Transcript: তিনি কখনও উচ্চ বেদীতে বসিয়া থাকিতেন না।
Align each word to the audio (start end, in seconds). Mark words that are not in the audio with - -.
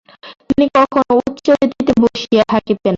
তিনি 0.47 0.65
কখনও 0.77 1.13
উচ্চ 1.21 1.47
বেদীতে 1.59 1.93
বসিয়া 2.03 2.43
থাকিতেন 2.53 2.77
না। 2.77 2.89